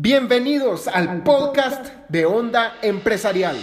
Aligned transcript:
Bienvenidos 0.00 0.86
al 0.86 1.24
podcast 1.24 1.88
de 2.08 2.24
Onda 2.24 2.74
Empresarial. 2.82 3.56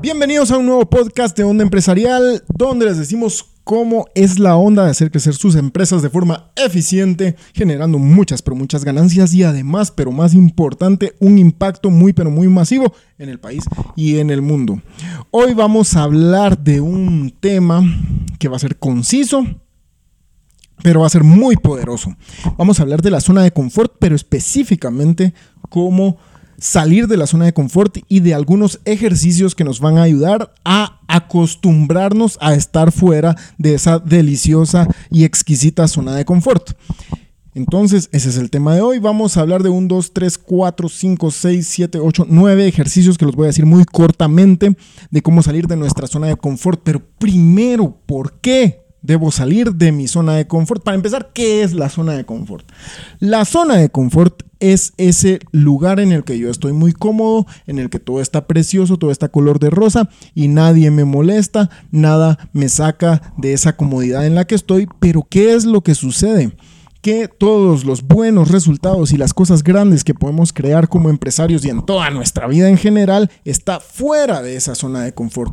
Bienvenidos 0.00 0.52
a 0.52 0.58
un 0.58 0.66
nuevo 0.66 0.88
podcast 0.88 1.36
de 1.36 1.42
Onda 1.42 1.64
Empresarial, 1.64 2.44
donde 2.46 2.86
les 2.86 2.98
decimos 2.98 3.55
cómo 3.66 4.06
es 4.14 4.38
la 4.38 4.54
onda 4.54 4.84
de 4.84 4.92
hacer 4.92 5.10
crecer 5.10 5.34
sus 5.34 5.56
empresas 5.56 6.00
de 6.00 6.08
forma 6.08 6.52
eficiente, 6.54 7.34
generando 7.52 7.98
muchas, 7.98 8.40
pero 8.40 8.54
muchas 8.54 8.84
ganancias 8.84 9.34
y 9.34 9.42
además, 9.42 9.90
pero 9.90 10.12
más 10.12 10.34
importante, 10.34 11.16
un 11.18 11.36
impacto 11.36 11.90
muy, 11.90 12.12
pero 12.12 12.30
muy 12.30 12.46
masivo 12.46 12.94
en 13.18 13.28
el 13.28 13.40
país 13.40 13.64
y 13.96 14.18
en 14.18 14.30
el 14.30 14.40
mundo. 14.40 14.80
Hoy 15.32 15.52
vamos 15.52 15.96
a 15.96 16.04
hablar 16.04 16.56
de 16.56 16.80
un 16.80 17.34
tema 17.40 17.82
que 18.38 18.46
va 18.46 18.54
a 18.54 18.60
ser 18.60 18.78
conciso, 18.78 19.44
pero 20.84 21.00
va 21.00 21.08
a 21.08 21.10
ser 21.10 21.24
muy 21.24 21.56
poderoso. 21.56 22.16
Vamos 22.56 22.78
a 22.78 22.84
hablar 22.84 23.02
de 23.02 23.10
la 23.10 23.20
zona 23.20 23.42
de 23.42 23.50
confort, 23.50 23.94
pero 23.98 24.14
específicamente 24.14 25.34
cómo 25.70 26.18
salir 26.58 27.06
de 27.06 27.16
la 27.16 27.26
zona 27.26 27.44
de 27.44 27.52
confort 27.52 27.98
y 28.08 28.20
de 28.20 28.34
algunos 28.34 28.80
ejercicios 28.84 29.54
que 29.54 29.64
nos 29.64 29.80
van 29.80 29.98
a 29.98 30.02
ayudar 30.02 30.54
a 30.64 31.00
acostumbrarnos 31.08 32.38
a 32.40 32.54
estar 32.54 32.92
fuera 32.92 33.36
de 33.58 33.74
esa 33.74 33.98
deliciosa 33.98 34.88
y 35.10 35.24
exquisita 35.24 35.88
zona 35.88 36.14
de 36.14 36.24
confort. 36.24 36.72
Entonces, 37.56 38.10
ese 38.12 38.28
es 38.28 38.36
el 38.36 38.50
tema 38.50 38.74
de 38.74 38.82
hoy. 38.82 38.98
Vamos 38.98 39.36
a 39.36 39.40
hablar 39.40 39.62
de 39.62 39.70
un 39.70 39.88
2, 39.88 40.12
3, 40.12 40.36
4, 40.36 40.88
5, 40.90 41.30
6, 41.30 41.66
7, 41.66 41.98
8, 42.00 42.26
9 42.28 42.68
ejercicios 42.68 43.16
que 43.16 43.24
los 43.24 43.34
voy 43.34 43.44
a 43.44 43.46
decir 43.46 43.64
muy 43.64 43.86
cortamente 43.86 44.76
de 45.10 45.22
cómo 45.22 45.42
salir 45.42 45.66
de 45.66 45.76
nuestra 45.76 46.06
zona 46.06 46.26
de 46.26 46.36
confort. 46.36 46.82
Pero 46.84 47.00
primero, 47.18 47.98
¿por 48.04 48.40
qué 48.40 48.84
debo 49.00 49.30
salir 49.30 49.74
de 49.74 49.90
mi 49.90 50.06
zona 50.06 50.34
de 50.34 50.46
confort? 50.46 50.84
Para 50.84 50.96
empezar, 50.96 51.30
¿qué 51.32 51.62
es 51.62 51.72
la 51.72 51.88
zona 51.88 52.12
de 52.12 52.26
confort? 52.26 52.70
La 53.20 53.46
zona 53.46 53.76
de 53.76 53.88
confort 53.88 54.42
es 54.60 54.92
ese 54.96 55.40
lugar 55.52 56.00
en 56.00 56.12
el 56.12 56.24
que 56.24 56.38
yo 56.38 56.50
estoy 56.50 56.72
muy 56.72 56.92
cómodo, 56.92 57.46
en 57.66 57.78
el 57.78 57.90
que 57.90 58.00
todo 58.00 58.20
está 58.20 58.46
precioso, 58.46 58.98
todo 58.98 59.10
está 59.10 59.28
color 59.28 59.58
de 59.58 59.70
rosa 59.70 60.08
y 60.34 60.48
nadie 60.48 60.90
me 60.90 61.04
molesta, 61.04 61.70
nada 61.90 62.50
me 62.52 62.68
saca 62.68 63.34
de 63.36 63.52
esa 63.52 63.76
comodidad 63.76 64.26
en 64.26 64.34
la 64.34 64.46
que 64.46 64.54
estoy, 64.54 64.88
pero 65.00 65.26
¿qué 65.28 65.54
es 65.54 65.64
lo 65.64 65.82
que 65.82 65.94
sucede? 65.94 66.52
que 67.02 67.28
todos 67.28 67.84
los 67.84 68.02
buenos 68.02 68.50
resultados 68.50 69.12
y 69.12 69.16
las 69.16 69.32
cosas 69.32 69.62
grandes 69.62 70.02
que 70.02 70.12
podemos 70.12 70.52
crear 70.52 70.88
como 70.88 71.08
empresarios 71.08 71.64
y 71.64 71.70
en 71.70 71.86
toda 71.86 72.10
nuestra 72.10 72.48
vida 72.48 72.68
en 72.68 72.78
general 72.78 73.30
está 73.44 73.78
fuera 73.78 74.42
de 74.42 74.56
esa 74.56 74.74
zona 74.74 75.04
de 75.04 75.14
confort. 75.14 75.52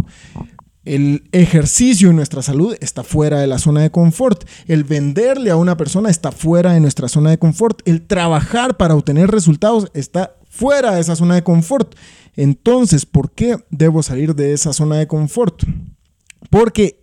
El 0.86 1.30
ejercicio 1.32 2.10
en 2.10 2.18
nuestra 2.18 2.42
salud 2.42 2.76
está 2.82 3.04
fuera 3.04 3.40
de 3.40 3.48
la 3.48 3.58
zona 3.58 3.82
de 3.82 3.92
confort. 3.92 4.44
El 4.68 4.84
venderle 4.84 5.50
a 5.50 5.56
una 5.56 5.78
persona 5.78 6.10
está 6.10 6.32
fuera 6.32 6.74
de 6.74 6.82
nuestra 6.82 7.08
zona 7.08 7.30
de 7.30 7.40
confort. 7.40 7.82
El 7.86 8.02
trabajar 8.02 8.76
para 8.76 8.96
obtener 8.96 9.32
resultados 9.32 9.90
está 9.94 10.36
fuera 10.50 10.94
de 10.94 11.02
esa 11.02 11.16
zona 11.16 11.36
de 11.36 11.44
confort. 11.44 11.96
Entonces, 12.36 13.06
¿por 13.06 13.32
qué 13.32 13.58
debo 13.70 14.04
salir 14.04 14.36
de 14.36 14.54
esa 14.54 14.74
zona 14.74 14.98
de 14.98 15.08
confort? 15.08 15.64
Porque 16.50 17.03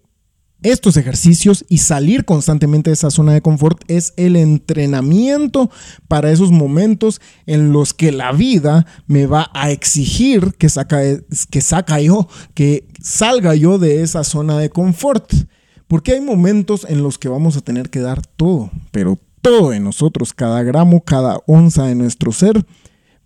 estos 0.62 0.96
ejercicios 0.96 1.64
y 1.68 1.78
salir 1.78 2.24
constantemente 2.24 2.90
de 2.90 2.94
esa 2.94 3.10
zona 3.10 3.32
de 3.32 3.40
confort 3.40 3.82
es 3.88 4.12
el 4.16 4.36
entrenamiento 4.36 5.70
para 6.08 6.30
esos 6.30 6.52
momentos 6.52 7.20
en 7.46 7.72
los 7.72 7.94
que 7.94 8.12
la 8.12 8.32
vida 8.32 8.86
me 9.06 9.26
va 9.26 9.50
a 9.54 9.70
exigir 9.70 10.54
que, 10.58 10.68
saca, 10.68 11.00
que 11.50 11.60
saca 11.60 12.00
yo, 12.00 12.28
que 12.54 12.86
salga 13.00 13.54
yo 13.54 13.78
de 13.78 14.02
esa 14.02 14.24
zona 14.24 14.58
de 14.58 14.70
confort. 14.70 15.32
Porque 15.88 16.12
hay 16.12 16.20
momentos 16.20 16.86
en 16.88 17.02
los 17.02 17.18
que 17.18 17.28
vamos 17.28 17.56
a 17.56 17.62
tener 17.62 17.90
que 17.90 18.00
dar 18.00 18.24
todo, 18.24 18.70
pero 18.92 19.18
todo 19.42 19.70
de 19.70 19.80
nosotros, 19.80 20.32
cada 20.32 20.62
gramo, 20.62 21.02
cada 21.02 21.40
onza 21.46 21.86
de 21.86 21.94
nuestro 21.94 22.32
ser, 22.32 22.64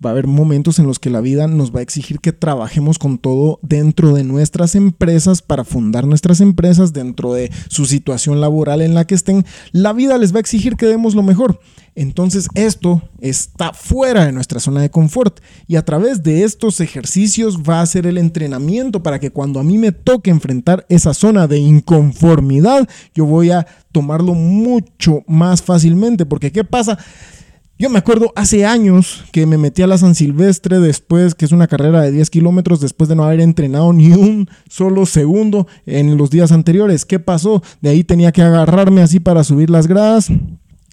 va 0.04 0.10
a 0.10 0.12
haber 0.12 0.26
momentos 0.26 0.78
en 0.78 0.86
los 0.86 0.98
que 0.98 1.10
la 1.10 1.20
vida 1.20 1.46
nos 1.46 1.74
va 1.74 1.80
a 1.80 1.82
exigir 1.82 2.20
que 2.20 2.32
trabajemos 2.32 2.98
con 2.98 3.18
todo 3.18 3.58
dentro 3.62 4.14
de 4.14 4.24
nuestras 4.24 4.74
empresas 4.74 5.42
para 5.42 5.64
fundar 5.64 6.06
nuestras 6.06 6.40
empresas, 6.40 6.92
dentro 6.92 7.32
de 7.32 7.50
su 7.68 7.86
situación 7.86 8.40
laboral 8.40 8.82
en 8.82 8.94
la 8.94 9.06
que 9.06 9.14
estén. 9.14 9.44
La 9.72 9.92
vida 9.92 10.18
les 10.18 10.32
va 10.32 10.38
a 10.38 10.40
exigir 10.40 10.76
que 10.76 10.86
demos 10.86 11.14
lo 11.14 11.22
mejor. 11.22 11.60
Entonces 11.96 12.48
esto 12.54 13.02
está 13.20 13.72
fuera 13.72 14.26
de 14.26 14.32
nuestra 14.32 14.58
zona 14.58 14.82
de 14.82 14.90
confort 14.90 15.40
y 15.68 15.76
a 15.76 15.84
través 15.84 16.24
de 16.24 16.42
estos 16.42 16.80
ejercicios 16.80 17.62
va 17.62 17.80
a 17.80 17.86
ser 17.86 18.06
el 18.06 18.18
entrenamiento 18.18 19.02
para 19.02 19.20
que 19.20 19.30
cuando 19.30 19.60
a 19.60 19.64
mí 19.64 19.78
me 19.78 19.92
toque 19.92 20.30
enfrentar 20.30 20.84
esa 20.88 21.14
zona 21.14 21.46
de 21.46 21.58
inconformidad, 21.58 22.88
yo 23.14 23.26
voy 23.26 23.52
a 23.52 23.66
tomarlo 23.92 24.34
mucho 24.34 25.22
más 25.28 25.62
fácilmente. 25.62 26.26
Porque 26.26 26.50
¿qué 26.50 26.64
pasa? 26.64 26.98
Yo 27.76 27.90
me 27.90 27.98
acuerdo 27.98 28.32
hace 28.36 28.64
años 28.64 29.24
que 29.32 29.46
me 29.46 29.58
metí 29.58 29.82
a 29.82 29.88
la 29.88 29.98
San 29.98 30.14
Silvestre 30.14 30.78
después, 30.78 31.34
que 31.34 31.44
es 31.44 31.50
una 31.50 31.66
carrera 31.66 32.02
de 32.02 32.12
10 32.12 32.30
kilómetros, 32.30 32.80
después 32.80 33.08
de 33.08 33.16
no 33.16 33.24
haber 33.24 33.40
entrenado 33.40 33.92
ni 33.92 34.12
un 34.12 34.48
solo 34.68 35.06
segundo 35.06 35.66
en 35.84 36.16
los 36.16 36.30
días 36.30 36.52
anteriores. 36.52 37.04
¿Qué 37.04 37.18
pasó? 37.18 37.64
De 37.80 37.90
ahí 37.90 38.04
tenía 38.04 38.30
que 38.30 38.42
agarrarme 38.42 39.02
así 39.02 39.18
para 39.18 39.42
subir 39.42 39.70
las 39.70 39.88
gradas 39.88 40.30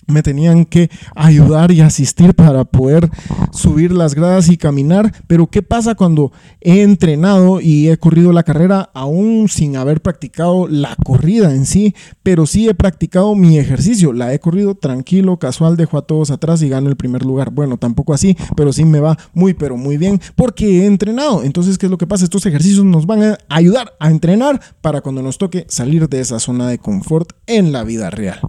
me 0.08 0.24
tenían 0.24 0.66
que 0.66 0.90
ayudar 1.16 1.72
y 1.72 1.82
asistir 1.82 2.34
para 2.34 2.66
poder 2.66 3.10
subir 3.52 3.92
las 3.92 4.16
gradas 4.16 4.50
y 4.50 4.58
caminar. 4.58 5.14
Pero 5.28 5.48
¿qué 5.48 5.62
pasa 5.62 5.96
cuando 5.96 6.32
he 6.60 6.82
entrenado 6.82 7.62
y 7.62 7.90
he 7.90 7.98
corrido 7.98 8.32
la 8.32 8.44
carrera 8.44 8.90
aún 8.94 9.48
sin 9.50 9.78
haber 9.78 10.02
practicado 10.02 10.68
la 10.68 10.96
corrida 11.04 11.54
en 11.54 11.66
sí? 11.66 11.96
Pero 12.24 12.46
sí 12.46 12.68
he 12.68 12.74
practicado 12.74 13.36
mi 13.36 13.58
ejercicio. 13.58 14.14
La 14.14 14.34
he 14.34 14.40
corrido 14.40 14.76
tranquilo, 14.76 15.38
casual, 15.38 15.78
dejo 15.78 15.98
a 15.98 16.04
todos 16.04 16.32
atrás 16.32 16.62
y 16.62 16.70
gano 16.70 16.90
el 16.90 16.96
primer 16.96 17.24
lugar. 17.24 17.52
Bueno, 17.52 17.78
tampoco 17.78 18.14
así, 18.14 18.38
pero 18.56 18.74
sí 18.74 18.86
me 18.86 19.00
va 19.00 19.18
muy, 19.34 19.54
pero 19.54 19.78
muy 19.78 19.98
bien 19.98 20.20
porque 20.36 20.82
he 20.82 20.86
entrenado. 20.86 21.44
Entonces, 21.44 21.78
¿qué 21.78 21.86
es 21.86 21.92
lo 21.92 21.98
que 21.98 22.08
pasa? 22.08 22.24
Estos 22.24 22.46
ejercicios 22.46 22.86
nos 22.86 23.06
van 23.06 23.24
a 23.24 23.38
ayudar 23.50 23.94
a 24.00 24.10
entrenar 24.10 24.62
para 24.82 25.02
cuando 25.02 25.22
nos 25.22 25.38
toque 25.38 25.66
salir 25.70 26.10
de 26.10 26.20
esa 26.20 26.40
zona 26.40 26.68
de 26.68 26.80
confort 26.80 27.32
en 27.48 27.72
la 27.72 27.84
vida 27.84 28.10
real 28.10 28.40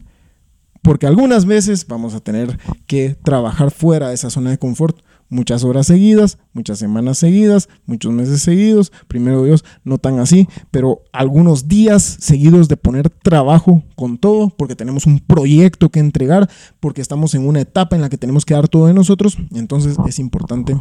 porque 0.82 1.06
algunas 1.06 1.46
veces 1.46 1.86
vamos 1.86 2.14
a 2.14 2.20
tener 2.20 2.58
que 2.86 3.16
trabajar 3.22 3.70
fuera 3.70 4.08
de 4.08 4.14
esa 4.14 4.30
zona 4.30 4.50
de 4.50 4.58
confort 4.58 4.98
muchas 5.32 5.64
horas 5.64 5.86
seguidas, 5.86 6.38
muchas 6.52 6.78
semanas 6.78 7.16
seguidas, 7.16 7.70
muchos 7.86 8.12
meses 8.12 8.42
seguidos, 8.42 8.92
primero 9.08 9.42
Dios, 9.44 9.64
no 9.82 9.96
tan 9.96 10.18
así, 10.18 10.46
pero 10.70 11.00
algunos 11.10 11.68
días 11.68 12.02
seguidos 12.20 12.68
de 12.68 12.76
poner 12.76 13.08
trabajo 13.08 13.82
con 13.96 14.18
todo, 14.18 14.50
porque 14.50 14.76
tenemos 14.76 15.06
un 15.06 15.20
proyecto 15.20 15.88
que 15.88 16.00
entregar, 16.00 16.50
porque 16.80 17.00
estamos 17.00 17.34
en 17.34 17.48
una 17.48 17.62
etapa 17.62 17.96
en 17.96 18.02
la 18.02 18.10
que 18.10 18.18
tenemos 18.18 18.44
que 18.44 18.52
dar 18.52 18.68
todo 18.68 18.86
de 18.86 18.94
nosotros, 18.94 19.38
entonces 19.54 19.96
es 20.06 20.18
importante 20.18 20.76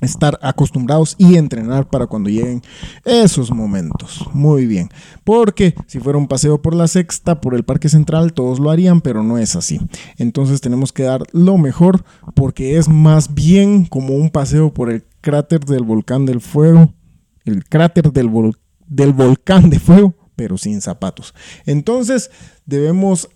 estar 0.00 0.38
acostumbrados 0.42 1.14
y 1.18 1.36
entrenar 1.36 1.88
para 1.88 2.06
cuando 2.06 2.28
lleguen 2.28 2.62
esos 3.04 3.50
momentos. 3.50 4.26
Muy 4.32 4.66
bien, 4.66 4.90
porque 5.24 5.74
si 5.86 6.00
fuera 6.00 6.18
un 6.18 6.28
paseo 6.28 6.60
por 6.60 6.74
la 6.74 6.88
sexta, 6.88 7.40
por 7.40 7.54
el 7.54 7.64
Parque 7.64 7.88
Central, 7.88 8.32
todos 8.32 8.60
lo 8.60 8.70
harían, 8.70 9.00
pero 9.00 9.22
no 9.22 9.38
es 9.38 9.56
así. 9.56 9.80
Entonces 10.18 10.60
tenemos 10.60 10.92
que 10.92 11.04
dar 11.04 11.22
lo 11.32 11.56
mejor 11.58 12.04
porque 12.34 12.76
es 12.76 12.88
más 12.88 13.34
bien 13.34 13.86
como 13.86 14.14
un 14.14 14.30
paseo 14.30 14.72
por 14.72 14.90
el 14.90 15.04
cráter 15.20 15.64
del 15.64 15.82
volcán 15.82 16.26
del 16.26 16.40
fuego, 16.40 16.92
el 17.44 17.64
cráter 17.64 18.12
del, 18.12 18.30
del 18.86 19.12
volcán 19.12 19.70
de 19.70 19.78
fuego, 19.78 20.14
pero 20.36 20.58
sin 20.58 20.80
zapatos. 20.80 21.34
Entonces 21.64 22.30
debemos 22.66 23.28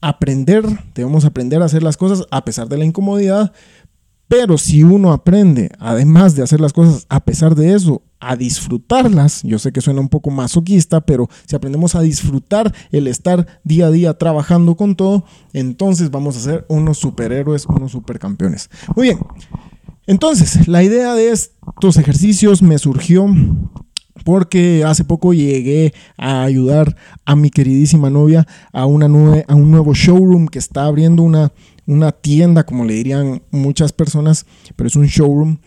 aprender, 0.00 0.64
debemos 0.94 1.24
aprender 1.24 1.62
a 1.62 1.64
hacer 1.64 1.82
las 1.82 1.96
cosas 1.96 2.26
a 2.30 2.44
pesar 2.44 2.68
de 2.68 2.76
la 2.76 2.84
incomodidad, 2.84 3.52
pero 4.28 4.58
si 4.58 4.82
uno 4.82 5.12
aprende, 5.12 5.70
además 5.78 6.34
de 6.34 6.42
hacer 6.42 6.60
las 6.60 6.72
cosas 6.72 7.06
a 7.08 7.24
pesar 7.24 7.54
de 7.54 7.74
eso, 7.74 8.02
a 8.18 8.34
disfrutarlas, 8.34 9.42
yo 9.42 9.58
sé 9.58 9.72
que 9.72 9.80
suena 9.80 10.00
un 10.00 10.08
poco 10.08 10.30
masoquista, 10.30 11.00
pero 11.00 11.28
si 11.46 11.54
aprendemos 11.54 11.94
a 11.94 12.00
disfrutar 12.00 12.74
el 12.90 13.06
estar 13.06 13.46
día 13.62 13.86
a 13.86 13.90
día 13.90 14.14
trabajando 14.14 14.76
con 14.76 14.96
todo, 14.96 15.24
entonces 15.52 16.10
vamos 16.10 16.36
a 16.36 16.40
ser 16.40 16.66
unos 16.68 16.98
superhéroes, 16.98 17.66
unos 17.66 17.92
supercampeones. 17.92 18.68
Muy 18.96 19.08
bien, 19.08 19.18
entonces 20.06 20.66
la 20.66 20.82
idea 20.82 21.14
de 21.14 21.30
estos 21.30 21.96
ejercicios 21.96 22.62
me 22.62 22.78
surgió 22.78 23.26
porque 24.24 24.82
hace 24.84 25.04
poco 25.04 25.34
llegué 25.34 25.94
a 26.16 26.42
ayudar 26.42 26.96
a 27.24 27.36
mi 27.36 27.50
queridísima 27.50 28.10
novia 28.10 28.46
a, 28.72 28.86
una 28.86 29.06
a 29.46 29.54
un 29.54 29.70
nuevo 29.70 29.94
showroom 29.94 30.48
que 30.48 30.58
está 30.58 30.86
abriendo 30.86 31.22
una 31.22 31.52
una 31.86 32.12
tienda, 32.12 32.64
como 32.64 32.84
le 32.84 32.94
dirían 32.94 33.42
muchas 33.50 33.92
personas, 33.92 34.46
pero 34.74 34.88
es 34.88 34.96
un 34.96 35.06
showroom 35.06 35.58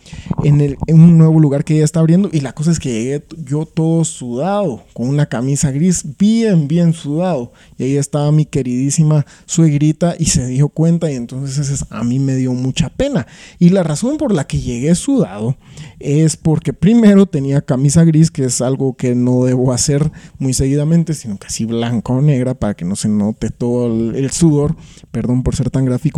en, 0.44 0.60
el, 0.60 0.76
un 0.88 1.16
nuevo 1.16 1.40
lugar 1.40 1.64
que 1.64 1.74
ella 1.74 1.84
está 1.84 2.00
abriendo. 2.00 2.28
Y 2.32 2.40
la 2.40 2.52
cosa 2.52 2.70
es 2.70 2.78
que 2.78 2.92
llegué 2.92 3.24
yo 3.44 3.66
todo 3.66 4.04
sudado, 4.04 4.84
con 4.92 5.08
una 5.08 5.26
camisa 5.26 5.70
gris, 5.70 6.04
bien, 6.18 6.68
bien 6.68 6.92
sudado. 6.92 7.52
Y 7.78 7.84
ahí 7.84 7.96
estaba 7.96 8.30
mi 8.32 8.44
queridísima 8.44 9.24
suegrita 9.46 10.14
y 10.18 10.26
se 10.26 10.46
dio 10.46 10.68
cuenta 10.68 11.10
y 11.10 11.14
entonces 11.16 11.86
a 11.90 12.04
mí 12.04 12.18
me 12.18 12.36
dio 12.36 12.52
mucha 12.52 12.88
pena. 12.90 13.26
Y 13.58 13.70
la 13.70 13.82
razón 13.82 14.18
por 14.18 14.32
la 14.32 14.46
que 14.46 14.60
llegué 14.60 14.94
sudado 14.94 15.56
es 15.98 16.36
porque 16.36 16.72
primero 16.72 17.26
tenía 17.26 17.60
camisa 17.60 18.04
gris, 18.04 18.30
que 18.30 18.44
es 18.44 18.60
algo 18.60 18.96
que 18.96 19.14
no 19.14 19.44
debo 19.44 19.72
hacer 19.72 20.10
muy 20.38 20.52
seguidamente, 20.52 21.14
sino 21.14 21.38
casi 21.38 21.64
blanca 21.64 22.12
o 22.12 22.20
negra 22.20 22.54
para 22.54 22.74
que 22.74 22.84
no 22.84 22.96
se 22.96 23.08
note 23.08 23.50
todo 23.50 23.86
el, 23.86 24.30
sudor. 24.30 24.76
Perdón 25.10 25.42
por 25.42 25.56
ser 25.56 25.70
tan 25.70 25.84
gráfico. 25.84 26.09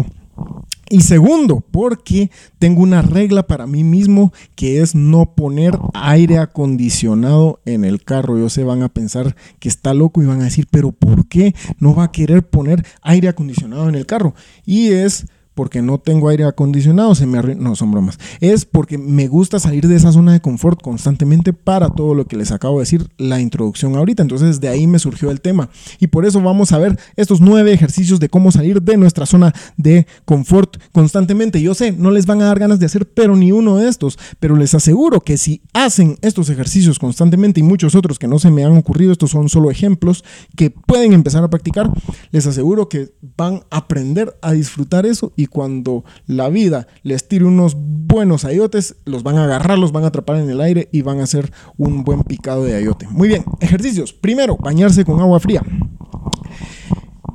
Y 0.88 1.00
segundo, 1.00 1.64
porque 1.70 2.30
tengo 2.58 2.82
una 2.82 3.00
regla 3.00 3.46
para 3.46 3.66
mí 3.66 3.82
mismo 3.82 4.30
que 4.54 4.82
es 4.82 4.94
no 4.94 5.34
poner 5.34 5.78
aire 5.94 6.36
acondicionado 6.36 7.60
en 7.64 7.84
el 7.84 8.02
carro. 8.02 8.38
Yo 8.38 8.50
sé, 8.50 8.62
van 8.62 8.82
a 8.82 8.90
pensar 8.90 9.34
que 9.58 9.70
está 9.70 9.94
loco 9.94 10.22
y 10.22 10.26
van 10.26 10.42
a 10.42 10.44
decir, 10.44 10.66
pero 10.70 10.92
¿por 10.92 11.26
qué 11.28 11.54
no 11.78 11.94
va 11.94 12.04
a 12.04 12.12
querer 12.12 12.46
poner 12.46 12.84
aire 13.00 13.28
acondicionado 13.28 13.88
en 13.88 13.94
el 13.94 14.04
carro? 14.04 14.34
Y 14.66 14.88
es 14.88 15.26
porque 15.54 15.82
no 15.82 15.99
tengo 15.99 16.28
aire 16.28 16.44
acondicionado, 16.44 17.14
se 17.14 17.26
me 17.26 17.43
No, 17.56 17.76
son 17.76 17.90
bromas. 17.90 18.19
Es 18.40 18.64
porque 18.64 18.99
me 18.99 19.28
gusta 19.28 19.58
salir 19.58 19.88
de 19.88 19.96
esa 19.96 20.12
zona 20.12 20.32
de 20.32 20.40
confort 20.40 20.81
constantemente 20.81 21.52
para 21.52 21.88
todo 21.88 22.14
lo 22.14 22.26
que 22.26 22.37
les 22.37 22.52
acabo 22.52 22.78
de 22.78 22.82
decir, 22.82 23.08
la 23.19 23.40
introducción 23.40 23.94
ahorita. 23.96 24.22
Entonces 24.22 24.60
de 24.60 24.69
ahí 24.69 24.87
me 24.87 24.99
surgió 24.99 25.31
el 25.31 25.40
tema. 25.40 25.69
Y 25.99 26.08
por 26.08 26.25
eso 26.25 26.40
vamos 26.40 26.72
a 26.72 26.78
ver 26.78 26.99
estos 27.16 27.40
nueve 27.40 27.72
ejercicios 27.72 28.20
de 28.20 28.28
cómo 28.28 28.52
salir 28.52 28.82
de 28.82 28.96
nuestra 28.96 29.26
zona 29.26 29.52
de 29.76 30.06
confort 30.25 30.76
constantemente. 30.93 31.60
Yo 31.60 31.75
sé, 31.75 31.93
no 31.93 32.10
les 32.10 32.26
van 32.26 32.40
a 32.43 32.46
dar 32.46 32.58
ganas 32.58 32.78
de 32.78 32.87
hacer, 32.87 33.06
pero 33.08 33.37
ni 33.37 33.52
uno 33.52 33.76
de 33.76 33.88
estos. 33.88 34.19
Pero 34.40 34.56
les 34.56 34.75
aseguro 34.75 35.20
que 35.20 35.37
si 35.37 35.62
hacen 35.72 36.19
estos 36.22 36.48
ejercicios 36.48 36.98
constantemente 36.98 37.60
y 37.60 37.62
muchos 37.62 37.94
otros 37.94 38.19
que 38.19 38.28
no 38.28 38.38
se 38.38 38.50
me 38.50 38.64
han 38.64 38.76
ocurrido, 38.76 39.12
estos 39.12 39.31
son 39.31 39.48
solo 39.48 39.70
ejemplos 39.70 40.25
que 40.56 40.70
pueden 40.70 41.12
empezar 41.12 41.44
a 41.44 41.50
practicar, 41.50 41.90
les 42.31 42.46
aseguro 42.46 42.88
que 42.88 43.12
van 43.37 43.62
a 43.70 43.78
aprender 43.78 44.37
a 44.43 44.52
disfrutar 44.52 45.06
eso 45.06 45.32
cuando 45.46 46.04
la 46.26 46.48
vida 46.48 46.86
les 47.02 47.28
tire 47.28 47.44
unos 47.44 47.76
buenos 47.76 48.44
ayotes, 48.44 48.96
los 49.04 49.22
van 49.22 49.38
a 49.38 49.44
agarrar, 49.44 49.78
los 49.78 49.92
van 49.92 50.04
a 50.04 50.08
atrapar 50.08 50.36
en 50.36 50.50
el 50.50 50.60
aire 50.60 50.88
y 50.92 51.02
van 51.02 51.20
a 51.20 51.24
hacer 51.24 51.52
un 51.76 52.04
buen 52.04 52.22
picado 52.22 52.64
de 52.64 52.74
ayote. 52.74 53.06
Muy 53.08 53.28
bien, 53.28 53.44
ejercicios. 53.60 54.12
Primero, 54.12 54.56
bañarse 54.56 55.04
con 55.04 55.20
agua 55.20 55.40
fría. 55.40 55.62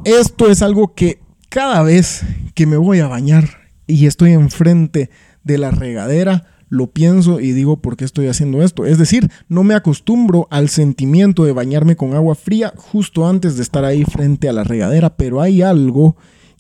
Esto 0.04 0.50
es 0.50 0.62
algo 0.62 0.94
que 0.94 1.20
cada 1.50 1.82
vez 1.82 2.24
que 2.54 2.66
me 2.66 2.78
voy 2.78 3.00
a 3.00 3.08
bañar 3.08 3.50
y 3.88 4.06
estoy 4.06 4.34
enfrente 4.34 5.10
de 5.44 5.58
la 5.58 5.72
regadera, 5.72 6.46
lo 6.70 6.88
pienso 6.88 7.40
y 7.40 7.54
digo 7.54 7.78
por 7.82 7.98
qué 7.98 8.06
estoy 8.06 8.28
haciendo 8.28 8.62
esto. 8.62 8.86
Es 8.86 8.98
decir, 8.98 9.32
no 9.48 9.64
me 9.64 9.74
acostumbro 9.74 10.48
al 10.52 10.70
sentimiento 10.70 11.46
de 11.46 11.54
bañarme 11.54 11.96
con 11.96 12.14
agua 12.14 12.36
fría 12.36 12.74
justo 12.76 13.28
antes 13.28 13.56
de 13.56 13.64
estar 13.64 13.86
ahí 13.86 14.04
frente 14.04 14.50
a 14.50 14.54
la 14.54 14.64
regadera, 14.64 15.16
pero 15.16 15.42
hay 15.42 15.62
algo 15.62 16.18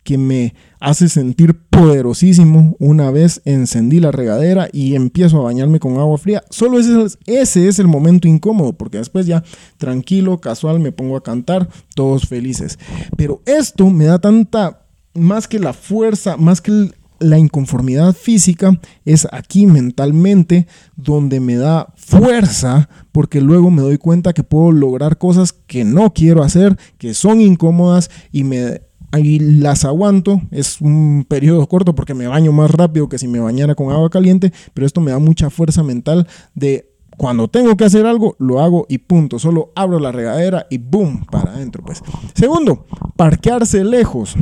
que 0.07 0.17
me 0.17 0.55
hace 0.79 1.09
sentir 1.09 1.59
poderosísimo 1.69 2.77
una 2.79 3.11
vez 3.11 3.41
encendí 3.43 3.99
la 3.99 4.13
regadera 4.13 4.69
y 4.71 4.95
empiezo 4.95 5.41
a 5.41 5.43
bañarme 5.43 5.81
con 5.81 5.97
agua 5.97 6.17
fría. 6.17 6.45
Solo 6.49 6.79
ese, 6.79 7.17
ese 7.25 7.67
es 7.67 7.77
el 7.79 7.87
momento 7.87 8.25
incómodo, 8.25 8.71
porque 8.71 8.99
después 8.99 9.25
ya 9.25 9.43
tranquilo, 9.75 10.39
casual, 10.39 10.79
me 10.79 10.93
pongo 10.93 11.17
a 11.17 11.23
cantar, 11.23 11.67
todos 11.93 12.25
felices. 12.25 12.79
Pero 13.17 13.41
esto 13.45 13.89
me 13.89 14.05
da 14.05 14.17
tanta, 14.19 14.85
más 15.13 15.49
que 15.49 15.59
la 15.59 15.73
fuerza, 15.73 16.37
más 16.37 16.61
que 16.61 16.89
la 17.19 17.37
inconformidad 17.37 18.13
física 18.13 18.79
es 19.03 19.27
aquí 19.33 19.67
mentalmente 19.67 20.67
donde 20.95 21.41
me 21.41 21.57
da 21.57 21.93
fuerza 21.97 22.87
porque 23.11 23.41
luego 23.41 23.71
me 23.71 23.81
doy 23.81 23.97
cuenta 23.97 24.31
que 24.31 24.43
puedo 24.43 24.71
lograr 24.71 25.17
cosas 25.17 25.51
que 25.51 25.83
no 25.83 26.13
quiero 26.13 26.43
hacer, 26.43 26.77
que 26.97 27.13
son 27.13 27.41
incómodas 27.41 28.09
y 28.31 28.45
me 28.45 28.86
ahí 29.11 29.39
las 29.39 29.85
aguanto. 29.85 30.41
Es 30.51 30.81
un 30.81 31.25
periodo 31.27 31.67
corto 31.67 31.95
porque 31.95 32.13
me 32.13 32.27
baño 32.27 32.51
más 32.51 32.71
rápido 32.71 33.09
que 33.09 33.17
si 33.17 33.27
me 33.27 33.39
bañara 33.39 33.75
con 33.75 33.91
agua 33.91 34.09
caliente, 34.09 34.51
pero 34.73 34.85
esto 34.87 35.01
me 35.01 35.11
da 35.11 35.19
mucha 35.19 35.49
fuerza 35.49 35.83
mental 35.83 36.27
de 36.55 36.93
cuando 37.17 37.47
tengo 37.47 37.75
que 37.75 37.85
hacer 37.85 38.05
algo, 38.05 38.35
lo 38.37 38.61
hago 38.61 38.85
y 38.89 38.99
punto. 38.99 39.39
Solo 39.39 39.71
abro 39.75 39.99
la 39.99 40.11
regadera 40.11 40.67
y 40.69 40.77
boom, 40.77 41.25
para 41.25 41.51
adentro. 41.51 41.83
Pues. 41.83 42.01
Segundo, 42.35 42.85
parquearse 43.15 43.83
lejos 43.83 44.35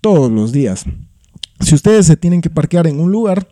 todos 0.00 0.30
los 0.30 0.52
días. 0.52 0.84
Si 1.60 1.74
ustedes 1.74 2.06
se 2.06 2.16
tienen 2.16 2.40
que 2.40 2.50
parquear 2.50 2.88
en 2.88 3.00
un 3.00 3.12
lugar, 3.12 3.48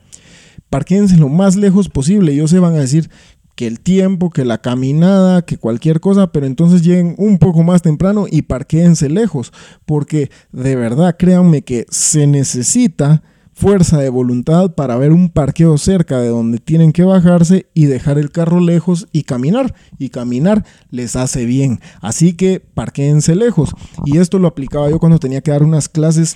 parqueense 0.70 1.16
lo 1.16 1.28
más 1.28 1.54
lejos 1.54 1.88
posible. 1.88 2.34
Yo 2.34 2.48
sé, 2.48 2.58
van 2.58 2.74
a 2.74 2.80
decir, 2.80 3.08
que 3.54 3.66
el 3.66 3.80
tiempo, 3.80 4.30
que 4.30 4.44
la 4.44 4.58
caminada, 4.58 5.42
que 5.42 5.58
cualquier 5.58 6.00
cosa, 6.00 6.32
pero 6.32 6.46
entonces 6.46 6.82
lleguen 6.82 7.14
un 7.18 7.38
poco 7.38 7.62
más 7.62 7.82
temprano 7.82 8.26
y 8.30 8.42
parquéense 8.42 9.08
lejos, 9.08 9.52
porque 9.86 10.30
de 10.52 10.76
verdad 10.76 11.16
créanme 11.18 11.62
que 11.62 11.86
se 11.90 12.26
necesita 12.26 13.22
fuerza 13.54 13.98
de 13.98 14.08
voluntad 14.08 14.74
para 14.74 14.96
ver 14.96 15.12
un 15.12 15.28
parqueo 15.28 15.78
cerca 15.78 16.18
de 16.18 16.28
donde 16.28 16.58
tienen 16.58 16.92
que 16.92 17.04
bajarse 17.04 17.66
y 17.72 17.86
dejar 17.86 18.18
el 18.18 18.30
carro 18.30 18.60
lejos 18.60 19.06
y 19.12 19.22
caminar. 19.22 19.74
Y 19.98 20.10
caminar 20.10 20.64
les 20.90 21.16
hace 21.16 21.44
bien. 21.44 21.80
Así 22.00 22.34
que 22.34 22.60
parquéense 22.60 23.34
lejos. 23.36 23.74
Y 24.04 24.18
esto 24.18 24.38
lo 24.38 24.48
aplicaba 24.48 24.90
yo 24.90 24.98
cuando 24.98 25.18
tenía 25.18 25.40
que 25.40 25.52
dar 25.52 25.62
unas 25.62 25.88
clases 25.88 26.34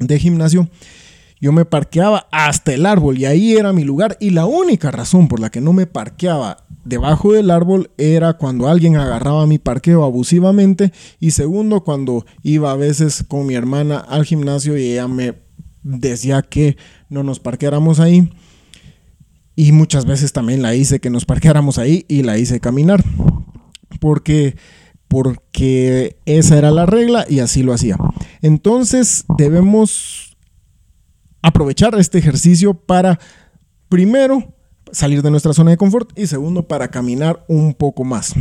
de 0.00 0.18
gimnasio 0.18 0.68
yo 1.40 1.52
me 1.52 1.64
parqueaba 1.64 2.26
hasta 2.30 2.72
el 2.72 2.86
árbol 2.86 3.18
y 3.18 3.26
ahí 3.26 3.56
era 3.56 3.72
mi 3.72 3.84
lugar. 3.84 4.16
Y 4.20 4.30
la 4.30 4.46
única 4.46 4.90
razón 4.90 5.28
por 5.28 5.40
la 5.40 5.50
que 5.50 5.60
no 5.60 5.72
me 5.72 5.86
parqueaba 5.86 6.64
debajo 6.84 7.32
del 7.32 7.50
árbol 7.50 7.90
era 7.98 8.34
cuando 8.34 8.68
alguien 8.68 8.96
agarraba 8.96 9.46
mi 9.46 9.58
parqueo 9.58 10.04
abusivamente 10.04 10.92
y 11.20 11.32
segundo 11.32 11.82
cuando 11.82 12.24
iba 12.42 12.70
a 12.70 12.76
veces 12.76 13.24
con 13.26 13.46
mi 13.46 13.54
hermana 13.54 13.98
al 13.98 14.24
gimnasio 14.24 14.76
y 14.76 14.92
ella 14.92 15.08
me 15.08 15.34
decía 15.82 16.42
que 16.42 16.76
no 17.08 17.22
nos 17.22 17.40
parqueáramos 17.40 18.00
ahí. 18.00 18.30
Y 19.56 19.72
muchas 19.72 20.04
veces 20.04 20.32
también 20.32 20.62
la 20.62 20.74
hice 20.74 20.98
que 20.98 21.10
nos 21.10 21.24
parqueáramos 21.24 21.78
ahí 21.78 22.04
y 22.08 22.22
la 22.22 22.38
hice 22.38 22.58
caminar. 22.60 23.04
Porque 24.00 24.56
porque 25.08 26.16
esa 26.26 26.58
era 26.58 26.72
la 26.72 26.86
regla 26.86 27.24
y 27.28 27.38
así 27.38 27.62
lo 27.62 27.72
hacía. 27.72 27.96
Entonces 28.42 29.24
debemos 29.38 30.33
aprovechar 31.44 31.94
este 31.96 32.18
ejercicio 32.18 32.72
para, 32.72 33.20
primero, 33.90 34.54
salir 34.92 35.20
de 35.20 35.30
nuestra 35.30 35.52
zona 35.52 35.72
de 35.72 35.76
confort 35.76 36.18
y 36.18 36.26
segundo, 36.26 36.66
para 36.66 36.88
caminar 36.88 37.44
un 37.48 37.74
poco 37.74 38.02
más. 38.02 38.34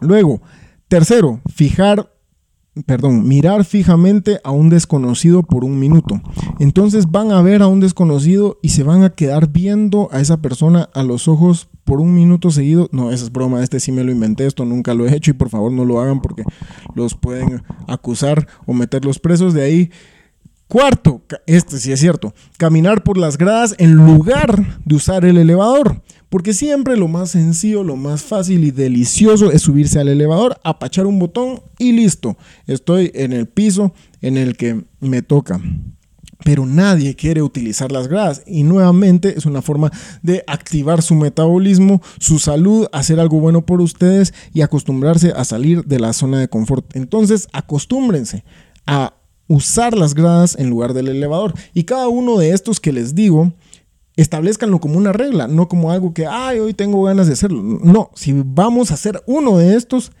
Luego, 0.00 0.40
tercero, 0.88 1.40
fijar 1.54 2.10
perdón, 2.86 3.26
mirar 3.26 3.64
fijamente 3.64 4.40
a 4.44 4.52
un 4.52 4.68
desconocido 4.68 5.42
por 5.42 5.64
un 5.64 5.78
minuto. 5.80 6.20
Entonces 6.60 7.10
van 7.10 7.32
a 7.32 7.42
ver 7.42 7.60
a 7.60 7.66
un 7.66 7.80
desconocido 7.80 8.58
y 8.62 8.68
se 8.68 8.84
van 8.84 9.02
a 9.02 9.10
quedar 9.10 9.48
viendo 9.50 10.08
a 10.12 10.20
esa 10.20 10.40
persona 10.40 10.88
a 10.94 11.02
los 11.02 11.26
ojos 11.26 11.68
por 11.84 12.00
un 12.00 12.14
minuto 12.14 12.50
seguido. 12.50 12.88
No, 12.92 13.10
esa 13.10 13.24
es 13.24 13.32
broma, 13.32 13.62
este 13.62 13.80
sí 13.80 13.90
me 13.90 14.04
lo 14.04 14.12
inventé, 14.12 14.46
esto 14.46 14.64
nunca 14.64 14.94
lo 14.94 15.06
he 15.06 15.14
hecho 15.14 15.32
y 15.32 15.34
por 15.34 15.48
favor 15.48 15.72
no 15.72 15.84
lo 15.84 16.00
hagan 16.00 16.20
porque 16.20 16.44
los 16.94 17.14
pueden 17.14 17.62
acusar 17.88 18.46
o 18.64 18.72
meterlos 18.72 19.18
presos. 19.18 19.54
De 19.54 19.62
ahí 19.62 19.90
Cuarto, 20.68 21.22
este 21.46 21.78
sí 21.78 21.92
es 21.92 22.00
cierto, 22.00 22.34
caminar 22.58 23.02
por 23.02 23.16
las 23.16 23.38
gradas 23.38 23.74
en 23.78 23.94
lugar 23.94 24.80
de 24.84 24.94
usar 24.94 25.24
el 25.24 25.38
elevador. 25.38 26.02
Porque 26.28 26.52
siempre 26.52 26.98
lo 26.98 27.08
más 27.08 27.30
sencillo, 27.30 27.82
lo 27.82 27.96
más 27.96 28.22
fácil 28.22 28.64
y 28.64 28.70
delicioso 28.70 29.50
es 29.50 29.62
subirse 29.62 29.98
al 29.98 30.08
elevador, 30.08 30.60
apachar 30.62 31.06
un 31.06 31.18
botón 31.18 31.62
y 31.78 31.92
listo. 31.92 32.36
Estoy 32.66 33.10
en 33.14 33.32
el 33.32 33.46
piso 33.48 33.94
en 34.20 34.36
el 34.36 34.58
que 34.58 34.84
me 35.00 35.22
toca. 35.22 35.58
Pero 36.44 36.66
nadie 36.66 37.16
quiere 37.16 37.40
utilizar 37.40 37.90
las 37.90 38.06
gradas 38.06 38.42
y 38.46 38.62
nuevamente 38.62 39.38
es 39.38 39.46
una 39.46 39.62
forma 39.62 39.90
de 40.22 40.44
activar 40.46 41.00
su 41.00 41.14
metabolismo, 41.14 42.02
su 42.18 42.38
salud, 42.38 42.86
hacer 42.92 43.20
algo 43.20 43.40
bueno 43.40 43.64
por 43.64 43.80
ustedes 43.80 44.34
y 44.52 44.60
acostumbrarse 44.60 45.32
a 45.34 45.44
salir 45.44 45.84
de 45.86 45.98
la 45.98 46.12
zona 46.12 46.40
de 46.40 46.48
confort. 46.48 46.94
Entonces, 46.94 47.48
acostúmbrense 47.52 48.44
a 48.86 49.14
usar 49.48 49.96
las 49.96 50.14
gradas 50.14 50.56
en 50.58 50.70
lugar 50.70 50.92
del 50.92 51.08
elevador. 51.08 51.54
Y 51.74 51.84
cada 51.84 52.08
uno 52.08 52.38
de 52.38 52.52
estos 52.52 52.78
que 52.78 52.92
les 52.92 53.14
digo, 53.14 53.52
establezcanlo 54.16 54.80
como 54.80 54.98
una 54.98 55.12
regla, 55.12 55.48
no 55.48 55.68
como 55.68 55.90
algo 55.90 56.14
que, 56.14 56.26
ay, 56.26 56.60
hoy 56.60 56.74
tengo 56.74 57.02
ganas 57.02 57.26
de 57.26 57.32
hacerlo. 57.32 57.62
No, 57.62 58.10
si 58.14 58.34
vamos 58.34 58.90
a 58.90 58.94
hacer 58.94 59.22
uno 59.26 59.58
de 59.58 59.74
estos, 59.74 60.12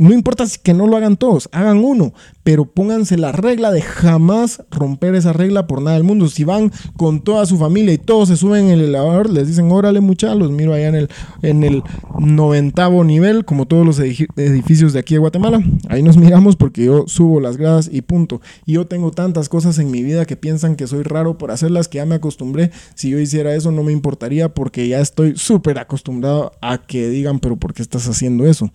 no 0.00 0.14
importa 0.14 0.46
que 0.62 0.72
no 0.72 0.86
lo 0.86 0.96
hagan 0.96 1.18
todos, 1.18 1.50
hagan 1.52 1.84
uno, 1.84 2.14
pero 2.42 2.64
pónganse 2.64 3.18
la 3.18 3.32
regla 3.32 3.70
de 3.70 3.82
jamás 3.82 4.64
romper 4.70 5.14
esa 5.14 5.34
regla 5.34 5.66
por 5.66 5.82
nada 5.82 5.96
del 5.96 6.04
mundo. 6.04 6.26
Si 6.28 6.42
van 6.42 6.72
con 6.96 7.20
toda 7.20 7.44
su 7.44 7.58
familia 7.58 7.92
y 7.92 7.98
todos 7.98 8.30
se 8.30 8.38
suben 8.38 8.64
en 8.64 8.70
el 8.70 8.80
elevador, 8.80 9.28
les 9.28 9.46
dicen, 9.46 9.70
órale 9.70 10.00
mucha, 10.00 10.34
los 10.34 10.50
miro 10.50 10.72
allá 10.72 10.88
en 10.88 10.94
el, 10.94 11.08
en 11.42 11.64
el 11.64 11.82
noventavo 12.18 13.04
nivel, 13.04 13.44
como 13.44 13.66
todos 13.66 13.84
los 13.84 13.98
edificios 13.98 14.94
de 14.94 15.00
aquí 15.00 15.16
de 15.16 15.20
Guatemala. 15.20 15.62
Ahí 15.90 16.02
nos 16.02 16.16
miramos 16.16 16.56
porque 16.56 16.86
yo 16.86 17.04
subo 17.06 17.38
las 17.38 17.58
gradas 17.58 17.90
y 17.92 18.00
punto. 18.00 18.40
Y 18.64 18.72
yo 18.72 18.86
tengo 18.86 19.10
tantas 19.10 19.50
cosas 19.50 19.78
en 19.78 19.90
mi 19.90 20.02
vida 20.02 20.24
que 20.24 20.36
piensan 20.36 20.76
que 20.76 20.86
soy 20.86 21.02
raro 21.02 21.36
por 21.36 21.50
hacerlas 21.50 21.88
que 21.88 21.98
ya 21.98 22.06
me 22.06 22.14
acostumbré. 22.14 22.70
Si 22.94 23.10
yo 23.10 23.18
hiciera 23.18 23.54
eso 23.54 23.70
no 23.70 23.82
me 23.82 23.92
importaría 23.92 24.54
porque 24.54 24.88
ya 24.88 25.00
estoy 25.00 25.36
súper 25.36 25.78
acostumbrado 25.78 26.52
a 26.62 26.78
que 26.78 27.10
digan, 27.10 27.38
pero 27.38 27.58
¿por 27.58 27.74
qué 27.74 27.82
estás 27.82 28.08
haciendo 28.08 28.46
eso? 28.46 28.70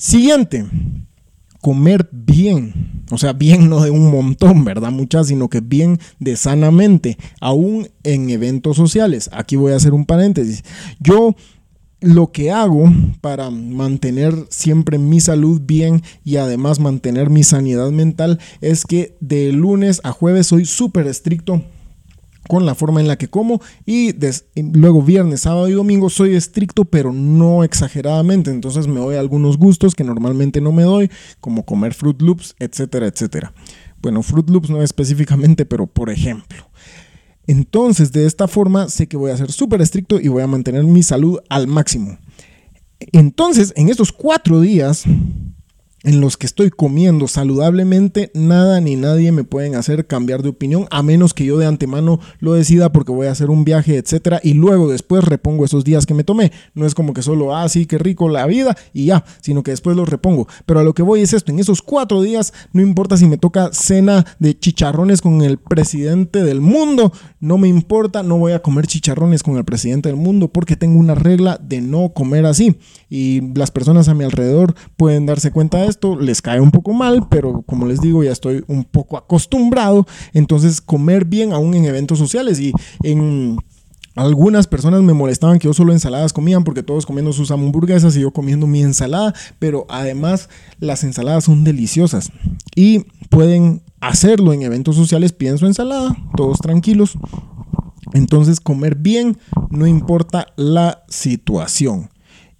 Siguiente 0.00 0.64
comer 1.60 2.08
bien, 2.10 3.02
o 3.10 3.18
sea, 3.18 3.34
bien 3.34 3.68
no 3.68 3.82
de 3.82 3.90
un 3.90 4.10
montón, 4.10 4.64
¿verdad? 4.64 4.90
Muchas, 4.90 5.26
sino 5.26 5.50
que 5.50 5.60
bien 5.60 5.98
de 6.18 6.36
sanamente, 6.36 7.18
aún 7.38 7.86
en 8.02 8.30
eventos 8.30 8.78
sociales. 8.78 9.28
Aquí 9.30 9.56
voy 9.56 9.72
a 9.72 9.76
hacer 9.76 9.92
un 9.92 10.06
paréntesis. 10.06 10.64
Yo 11.00 11.36
lo 12.00 12.32
que 12.32 12.50
hago 12.50 12.90
para 13.20 13.50
mantener 13.50 14.34
siempre 14.48 14.96
mi 14.96 15.20
salud 15.20 15.60
bien 15.62 16.02
y 16.24 16.36
además 16.36 16.80
mantener 16.80 17.28
mi 17.28 17.44
sanidad 17.44 17.90
mental 17.90 18.40
es 18.62 18.86
que 18.86 19.18
de 19.20 19.52
lunes 19.52 20.00
a 20.02 20.12
jueves 20.12 20.46
soy 20.46 20.64
súper 20.64 21.08
estricto 21.08 21.62
con 22.50 22.66
la 22.66 22.74
forma 22.74 23.00
en 23.00 23.06
la 23.06 23.16
que 23.16 23.28
como 23.28 23.62
y, 23.86 24.12
luego 24.56 25.02
viernes, 25.02 25.42
sábado 25.42 25.68
y 25.68 25.72
domingo 25.72 26.10
soy 26.10 26.34
estricto 26.34 26.84
pero 26.84 27.12
no 27.12 27.62
exageradamente, 27.62 28.50
entonces 28.50 28.88
me 28.88 28.98
doy 28.98 29.14
algunos 29.14 29.56
gustos 29.56 29.94
que 29.94 30.02
normalmente 30.02 30.60
no 30.60 30.72
me 30.72 30.82
doy, 30.82 31.12
como 31.38 31.64
comer 31.64 31.94
Fruit 31.94 32.20
Loops, 32.20 32.56
etcétera, 32.58 33.06
etcétera. 33.06 33.52
Bueno, 34.02 34.24
Fruit 34.24 34.50
Loops 34.50 34.68
no 34.68 34.82
específicamente, 34.82 35.64
pero 35.64 35.86
por 35.86 36.10
ejemplo. 36.10 36.68
Entonces, 37.46 38.10
de 38.10 38.26
esta 38.26 38.48
forma 38.48 38.88
sé 38.88 39.06
que 39.06 39.16
voy 39.16 39.30
a 39.30 39.36
ser 39.36 39.52
súper 39.52 39.80
estricto 39.80 40.18
y 40.20 40.26
voy 40.26 40.42
a 40.42 40.48
mantener 40.48 40.82
mi 40.82 41.04
salud 41.04 41.38
al 41.50 41.68
máximo. 41.68 42.18
Entonces, 43.12 43.72
en 43.76 43.90
estos 43.90 44.10
cuatro 44.10 44.60
días 44.60 45.04
en 46.02 46.20
los 46.20 46.36
que 46.36 46.46
estoy 46.46 46.70
comiendo 46.70 47.28
saludablemente, 47.28 48.30
nada 48.34 48.80
ni 48.80 48.96
nadie 48.96 49.32
me 49.32 49.44
pueden 49.44 49.74
hacer 49.74 50.06
cambiar 50.06 50.42
de 50.42 50.48
opinión, 50.48 50.86
a 50.90 51.02
menos 51.02 51.34
que 51.34 51.44
yo 51.44 51.58
de 51.58 51.66
antemano 51.66 52.20
lo 52.38 52.54
decida 52.54 52.90
porque 52.92 53.12
voy 53.12 53.26
a 53.26 53.32
hacer 53.32 53.50
un 53.50 53.64
viaje, 53.64 53.96
etcétera, 53.96 54.40
y 54.42 54.54
luego 54.54 54.90
después 54.90 55.24
repongo 55.24 55.64
esos 55.64 55.84
días 55.84 56.06
que 56.06 56.14
me 56.14 56.24
tomé. 56.24 56.52
No 56.74 56.86
es 56.86 56.94
como 56.94 57.12
que 57.12 57.22
solo, 57.22 57.54
ah, 57.54 57.68
sí, 57.68 57.86
qué 57.86 57.98
rico 57.98 58.28
la 58.28 58.46
vida 58.46 58.76
y 58.92 59.06
ya, 59.06 59.24
sino 59.42 59.62
que 59.62 59.72
después 59.72 59.96
los 59.96 60.08
repongo. 60.08 60.48
Pero 60.66 60.80
a 60.80 60.84
lo 60.84 60.94
que 60.94 61.02
voy 61.02 61.20
es 61.20 61.32
esto: 61.32 61.52
en 61.52 61.58
esos 61.58 61.82
cuatro 61.82 62.22
días, 62.22 62.52
no 62.72 62.80
importa 62.80 63.16
si 63.16 63.26
me 63.26 63.38
toca 63.38 63.70
cena 63.72 64.24
de 64.38 64.58
chicharrones 64.58 65.20
con 65.20 65.42
el 65.42 65.58
presidente 65.58 66.42
del 66.42 66.60
mundo, 66.60 67.12
no 67.40 67.58
me 67.58 67.68
importa, 67.68 68.22
no 68.22 68.38
voy 68.38 68.52
a 68.52 68.62
comer 68.62 68.86
chicharrones 68.86 69.42
con 69.42 69.56
el 69.56 69.64
presidente 69.64 70.08
del 70.08 70.16
mundo 70.16 70.48
porque 70.48 70.76
tengo 70.76 70.98
una 70.98 71.14
regla 71.14 71.58
de 71.62 71.80
no 71.80 72.12
comer 72.14 72.46
así. 72.46 72.76
Y 73.08 73.40
las 73.54 73.70
personas 73.70 74.08
a 74.08 74.14
mi 74.14 74.24
alrededor 74.24 74.74
pueden 74.96 75.26
darse 75.26 75.50
cuenta 75.50 75.78
de 75.78 75.89
esto, 75.90 76.18
les 76.18 76.40
cae 76.40 76.60
un 76.60 76.70
poco 76.70 76.92
mal, 76.92 77.26
pero 77.28 77.62
como 77.62 77.86
les 77.86 78.00
digo, 78.00 78.24
ya 78.24 78.32
estoy 78.32 78.64
un 78.68 78.84
poco 78.84 79.16
acostumbrado. 79.16 80.06
Entonces, 80.32 80.80
comer 80.80 81.24
bien 81.24 81.52
aún 81.52 81.74
en 81.74 81.84
eventos 81.84 82.18
sociales 82.18 82.58
y 82.60 82.72
en 83.02 83.58
algunas 84.16 84.66
personas 84.66 85.02
me 85.02 85.12
molestaban 85.12 85.58
que 85.58 85.68
yo 85.68 85.74
solo 85.74 85.92
ensaladas 85.92 86.32
comían 86.32 86.64
porque 86.64 86.82
todos 86.82 87.06
comiendo 87.06 87.32
sus 87.32 87.50
hamburguesas 87.50 88.16
y 88.16 88.20
yo 88.20 88.32
comiendo 88.32 88.66
mi 88.66 88.82
ensalada, 88.82 89.34
pero 89.58 89.86
además 89.88 90.48
las 90.78 91.04
ensaladas 91.04 91.44
son 91.44 91.64
deliciosas 91.64 92.30
y 92.74 93.06
pueden 93.28 93.82
hacerlo 94.00 94.52
en 94.52 94.62
eventos 94.62 94.96
sociales, 94.96 95.32
piden 95.32 95.58
su 95.58 95.66
ensalada, 95.66 96.16
todos 96.36 96.58
tranquilos. 96.58 97.16
Entonces 98.12 98.60
comer 98.60 98.96
bien 98.96 99.38
no 99.70 99.86
importa 99.86 100.46
la 100.56 101.04
situación. 101.08 102.10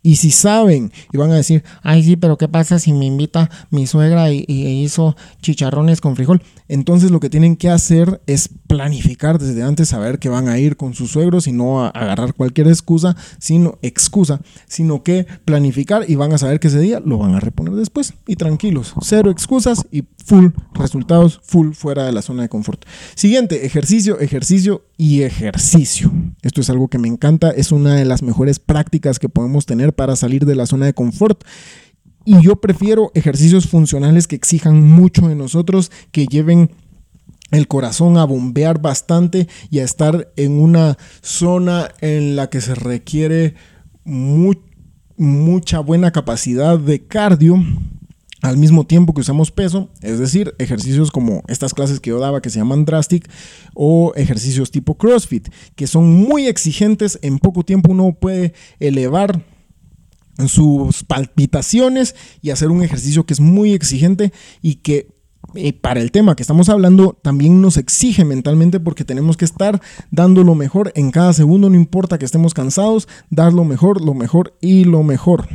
Y 0.02 0.16
si 0.16 0.30
saben 0.30 0.92
y 1.12 1.18
van 1.18 1.30
a 1.30 1.36
decir, 1.36 1.62
ay 1.82 2.02
sí, 2.02 2.16
pero 2.16 2.38
¿qué 2.38 2.48
pasa 2.48 2.78
si 2.78 2.92
me 2.94 3.04
invita 3.04 3.50
mi 3.70 3.86
suegra 3.86 4.32
y, 4.32 4.44
hizo 4.48 5.14
chicharrones 5.42 6.00
con 6.00 6.16
frijol? 6.16 6.42
Entonces 6.68 7.10
lo 7.10 7.20
que 7.20 7.28
tienen 7.28 7.56
que 7.56 7.68
hacer 7.68 8.22
es 8.26 8.48
planificar 8.66 9.38
desde 9.38 9.62
antes, 9.62 9.88
saber 9.88 10.18
que 10.18 10.30
van 10.30 10.48
a 10.48 10.58
ir 10.58 10.76
con 10.76 10.94
sus 10.94 11.10
suegros 11.10 11.46
y 11.46 11.52
no 11.52 11.84
a 11.84 11.88
agarrar 11.88 12.32
cualquier 12.32 12.68
excusa, 12.68 13.14
sino 13.38 13.78
excusa, 13.82 14.40
sino 14.66 15.02
que 15.02 15.26
planificar 15.44 16.08
y 16.08 16.14
van 16.14 16.32
a 16.32 16.38
saber 16.38 16.60
que 16.60 16.68
ese 16.68 16.80
día 16.80 17.02
lo 17.04 17.18
van 17.18 17.34
a 17.34 17.40
reponer 17.40 17.74
después 17.74 18.14
y 18.26 18.36
tranquilos, 18.36 18.94
cero 19.02 19.30
excusas 19.30 19.84
y 19.90 20.04
full 20.24 20.46
resultados, 20.72 21.40
full 21.42 21.72
fuera 21.72 22.04
de 22.04 22.12
la 22.12 22.22
zona 22.22 22.42
de 22.42 22.48
confort. 22.48 22.84
Siguiente, 23.14 23.66
ejercicio, 23.66 24.18
ejercicio 24.18 24.84
y 24.96 25.22
ejercicio. 25.22 26.10
Esto 26.42 26.60
es 26.60 26.70
algo 26.70 26.88
que 26.88 26.98
me 26.98 27.08
encanta, 27.08 27.50
es 27.50 27.72
una 27.72 27.96
de 27.96 28.04
las 28.04 28.22
mejores 28.22 28.58
prácticas 28.58 29.18
que 29.18 29.28
podemos 29.28 29.66
tener 29.66 29.89
para 29.92 30.16
salir 30.16 30.44
de 30.46 30.54
la 30.54 30.66
zona 30.66 30.86
de 30.86 30.94
confort. 30.94 31.44
Y 32.24 32.40
yo 32.42 32.60
prefiero 32.60 33.10
ejercicios 33.14 33.66
funcionales 33.66 34.26
que 34.26 34.36
exijan 34.36 34.82
mucho 34.82 35.28
de 35.28 35.34
nosotros, 35.34 35.90
que 36.12 36.26
lleven 36.26 36.70
el 37.50 37.66
corazón 37.66 38.18
a 38.18 38.24
bombear 38.24 38.80
bastante 38.80 39.48
y 39.70 39.80
a 39.80 39.84
estar 39.84 40.30
en 40.36 40.60
una 40.60 40.96
zona 41.22 41.88
en 42.00 42.36
la 42.36 42.48
que 42.48 42.60
se 42.60 42.74
requiere 42.74 43.54
mucha 44.04 45.80
buena 45.80 46.10
capacidad 46.10 46.78
de 46.78 47.06
cardio 47.06 47.56
al 48.42 48.56
mismo 48.56 48.86
tiempo 48.86 49.12
que 49.12 49.20
usamos 49.20 49.50
peso, 49.50 49.90
es 50.00 50.18
decir, 50.18 50.54
ejercicios 50.58 51.10
como 51.10 51.42
estas 51.48 51.74
clases 51.74 52.00
que 52.00 52.08
yo 52.08 52.18
daba 52.18 52.40
que 52.40 52.48
se 52.48 52.58
llaman 52.58 52.86
drastic 52.86 53.28
o 53.74 54.12
ejercicios 54.16 54.70
tipo 54.70 54.96
CrossFit, 54.96 55.48
que 55.76 55.86
son 55.86 56.10
muy 56.10 56.46
exigentes, 56.46 57.18
en 57.20 57.38
poco 57.38 57.64
tiempo 57.64 57.92
uno 57.92 58.16
puede 58.18 58.54
elevar 58.78 59.44
sus 60.48 61.04
palpitaciones 61.04 62.14
y 62.40 62.50
hacer 62.50 62.68
un 62.68 62.82
ejercicio 62.82 63.24
que 63.26 63.34
es 63.34 63.40
muy 63.40 63.72
exigente 63.72 64.32
y 64.62 64.76
que 64.76 65.08
eh, 65.54 65.72
para 65.72 66.00
el 66.00 66.12
tema 66.12 66.36
que 66.36 66.42
estamos 66.42 66.68
hablando 66.68 67.18
también 67.22 67.60
nos 67.60 67.76
exige 67.76 68.24
mentalmente 68.24 68.78
porque 68.78 69.04
tenemos 69.04 69.36
que 69.36 69.44
estar 69.44 69.80
dando 70.10 70.44
lo 70.44 70.54
mejor 70.54 70.92
en 70.94 71.10
cada 71.10 71.32
segundo, 71.32 71.68
no 71.68 71.76
importa 71.76 72.18
que 72.18 72.24
estemos 72.24 72.54
cansados, 72.54 73.08
dar 73.30 73.52
lo 73.52 73.64
mejor, 73.64 74.00
lo 74.00 74.14
mejor 74.14 74.56
y 74.60 74.84
lo 74.84 75.02
mejor. 75.02 75.48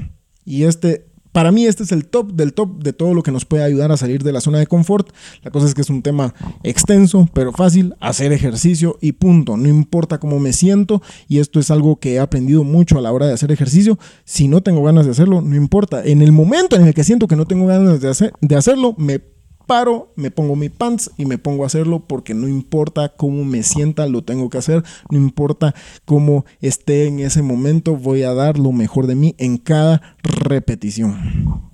Y 0.44 0.64
este 0.64 1.08
para 1.36 1.52
mí 1.52 1.66
este 1.66 1.84
es 1.84 1.92
el 1.92 2.06
top 2.06 2.32
del 2.32 2.54
top 2.54 2.82
de 2.82 2.94
todo 2.94 3.14
lo 3.14 3.22
que 3.22 3.30
nos 3.30 3.44
puede 3.44 3.62
ayudar 3.62 3.92
a 3.92 3.98
salir 3.98 4.24
de 4.24 4.32
la 4.32 4.40
zona 4.40 4.58
de 4.58 4.68
confort. 4.68 5.10
La 5.44 5.52
cosa 5.52 5.68
es 5.68 5.74
que 5.74 5.82
es 5.82 5.90
un 5.90 6.02
tema 6.02 6.34
extenso, 6.64 7.28
pero 7.34 7.52
fácil, 7.52 7.94
hacer 8.00 8.32
ejercicio 8.32 8.98
y 9.02 9.12
punto. 9.12 9.58
No 9.58 9.68
importa 9.68 10.18
cómo 10.18 10.40
me 10.40 10.54
siento 10.54 11.02
y 11.28 11.40
esto 11.40 11.60
es 11.60 11.72
algo 11.72 11.98
que 11.98 12.14
he 12.14 12.20
aprendido 12.20 12.64
mucho 12.64 12.98
a 12.98 13.02
la 13.02 13.12
hora 13.12 13.28
de 13.28 13.34
hacer 13.34 13.52
ejercicio. 13.52 14.00
Si 14.24 14.48
no 14.48 14.62
tengo 14.62 14.82
ganas 14.82 15.04
de 15.04 15.12
hacerlo, 15.12 15.42
no 15.42 15.58
importa. 15.58 16.06
En 16.06 16.22
el 16.22 16.32
momento 16.32 16.78
en 16.78 16.88
el 16.88 16.94
que 16.94 17.04
siento 17.04 17.28
que 17.28 17.36
no 17.36 17.46
tengo 17.46 17.68
ganas 17.68 18.00
de, 18.00 18.32
de 18.40 18.56
hacerlo, 18.56 18.96
me 18.98 19.20
paro, 19.66 20.12
me 20.16 20.32
pongo 20.32 20.56
mi 20.56 20.70
pants 20.70 21.12
y 21.18 21.26
me 21.26 21.38
pongo 21.38 21.64
a 21.64 21.68
hacerlo 21.68 22.00
porque 22.00 22.34
no 22.34 22.48
importa 22.48 23.10
cómo 23.10 23.44
me 23.44 23.64
sienta, 23.64 24.08
lo 24.08 24.24
tengo 24.24 24.50
que 24.50 24.58
hacer, 24.58 24.84
no 25.10 25.18
importa 25.18 25.76
cómo 26.06 26.46
esté 26.62 27.08
en 27.08 27.20
ese 27.20 27.42
momento, 27.42 27.96
voy 27.96 28.24
a 28.24 28.34
dar 28.34 28.58
lo 28.58 28.72
mejor 28.72 29.08
de 29.08 29.16
mí 29.16 29.36
en 29.38 29.58
cada 29.58 30.02
repetición. 30.24 31.66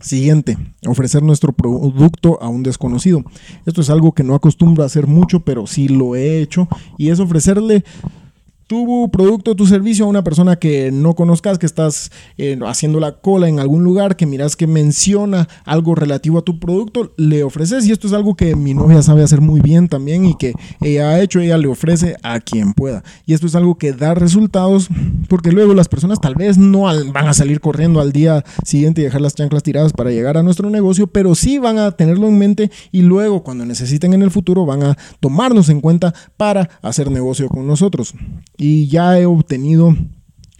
Siguiente, 0.00 0.58
ofrecer 0.86 1.22
nuestro 1.22 1.52
producto 1.52 2.40
a 2.42 2.48
un 2.48 2.62
desconocido. 2.62 3.24
Esto 3.64 3.80
es 3.80 3.88
algo 3.88 4.12
que 4.12 4.22
no 4.22 4.34
acostumbro 4.34 4.82
a 4.82 4.86
hacer 4.86 5.06
mucho, 5.06 5.40
pero 5.40 5.66
sí 5.66 5.88
lo 5.88 6.14
he 6.14 6.40
hecho 6.40 6.68
y 6.98 7.08
es 7.08 7.18
ofrecerle 7.18 7.82
tu 8.66 9.08
producto, 9.12 9.54
tu 9.54 9.66
servicio 9.66 10.04
a 10.04 10.08
una 10.08 10.24
persona 10.24 10.56
que 10.56 10.90
no 10.90 11.14
conozcas, 11.14 11.58
que 11.58 11.66
estás 11.66 12.10
eh, 12.36 12.58
haciendo 12.66 12.98
la 12.98 13.12
cola 13.12 13.48
en 13.48 13.60
algún 13.60 13.84
lugar, 13.84 14.16
que 14.16 14.26
miras 14.26 14.56
que 14.56 14.66
menciona 14.66 15.48
algo 15.64 15.94
relativo 15.94 16.38
a 16.38 16.42
tu 16.42 16.58
producto, 16.58 17.12
le 17.16 17.44
ofreces 17.44 17.86
y 17.86 17.92
esto 17.92 18.08
es 18.08 18.12
algo 18.12 18.34
que 18.34 18.56
mi 18.56 18.74
novia 18.74 19.02
sabe 19.02 19.22
hacer 19.22 19.40
muy 19.40 19.60
bien 19.60 19.88
también 19.88 20.26
y 20.26 20.34
que 20.34 20.52
ella 20.80 21.10
ha 21.10 21.20
hecho, 21.20 21.38
ella 21.40 21.58
le 21.58 21.68
ofrece 21.68 22.16
a 22.22 22.40
quien 22.40 22.72
pueda. 22.72 23.04
Y 23.24 23.34
esto 23.34 23.46
es 23.46 23.54
algo 23.54 23.78
que 23.78 23.92
da 23.92 24.14
resultados 24.14 24.88
porque 25.28 25.52
luego 25.52 25.72
las 25.72 25.88
personas 25.88 26.20
tal 26.20 26.34
vez 26.34 26.58
no 26.58 26.82
van 26.82 27.28
a 27.28 27.34
salir 27.34 27.60
corriendo 27.60 28.00
al 28.00 28.12
día 28.12 28.44
siguiente 28.64 29.00
y 29.00 29.04
dejar 29.04 29.20
las 29.20 29.34
chanclas 29.36 29.62
tiradas 29.62 29.92
para 29.92 30.10
llegar 30.10 30.36
a 30.36 30.42
nuestro 30.42 30.70
negocio, 30.70 31.06
pero 31.06 31.36
sí 31.36 31.58
van 31.58 31.78
a 31.78 31.92
tenerlo 31.92 32.26
en 32.26 32.38
mente 32.38 32.70
y 32.90 33.02
luego 33.02 33.44
cuando 33.44 33.64
necesiten 33.64 34.12
en 34.12 34.22
el 34.22 34.32
futuro 34.32 34.66
van 34.66 34.82
a 34.82 34.98
tomarnos 35.20 35.68
en 35.68 35.80
cuenta 35.80 36.12
para 36.36 36.68
hacer 36.82 37.12
negocio 37.12 37.48
con 37.48 37.66
nosotros 37.66 38.14
y 38.56 38.88
ya 38.88 39.18
he 39.18 39.26
obtenido 39.26 39.94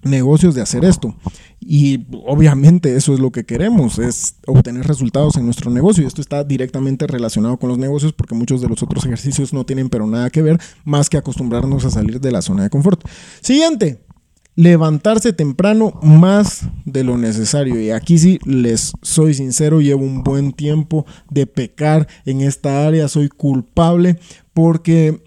negocios 0.02 0.54
de 0.54 0.62
hacer 0.62 0.84
esto. 0.84 1.14
Y 1.60 2.06
obviamente 2.24 2.94
eso 2.94 3.12
es 3.12 3.20
lo 3.20 3.32
que 3.32 3.44
queremos, 3.44 3.98
es 3.98 4.36
obtener 4.46 4.86
resultados 4.86 5.36
en 5.36 5.44
nuestro 5.44 5.70
negocio. 5.70 6.04
Y 6.04 6.06
esto 6.06 6.20
está 6.20 6.44
directamente 6.44 7.06
relacionado 7.06 7.56
con 7.56 7.68
los 7.68 7.78
negocios 7.78 8.12
porque 8.12 8.34
muchos 8.34 8.60
de 8.60 8.68
los 8.68 8.82
otros 8.82 9.04
ejercicios 9.04 9.52
no 9.52 9.66
tienen 9.66 9.88
pero 9.88 10.06
nada 10.06 10.30
que 10.30 10.42
ver 10.42 10.60
más 10.84 11.10
que 11.10 11.16
acostumbrarnos 11.16 11.84
a 11.84 11.90
salir 11.90 12.20
de 12.20 12.30
la 12.30 12.42
zona 12.42 12.62
de 12.62 12.70
confort. 12.70 13.02
Siguiente, 13.40 14.06
levantarse 14.54 15.32
temprano 15.32 15.98
más 16.02 16.68
de 16.84 17.04
lo 17.04 17.18
necesario. 17.18 17.80
Y 17.80 17.90
aquí 17.90 18.18
sí 18.18 18.38
les 18.44 18.92
soy 19.02 19.34
sincero, 19.34 19.80
llevo 19.80 20.04
un 20.04 20.22
buen 20.22 20.52
tiempo 20.52 21.06
de 21.30 21.46
pecar 21.46 22.08
en 22.24 22.40
esta 22.40 22.86
área, 22.86 23.08
soy 23.08 23.28
culpable 23.28 24.18
porque 24.54 25.25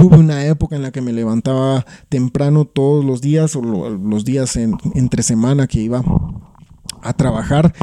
tuve 0.00 0.16
una 0.16 0.46
época 0.46 0.76
en 0.76 0.82
la 0.82 0.92
que 0.92 1.02
me 1.02 1.12
levantaba 1.12 1.84
temprano 2.08 2.64
todos 2.64 3.04
los 3.04 3.20
días 3.20 3.54
o 3.54 3.60
los 3.60 4.24
días 4.24 4.56
entre 4.56 5.22
semana 5.22 5.66
que 5.66 5.80
iba 5.80 6.02
a 7.02 7.12
trabajar. 7.12 7.74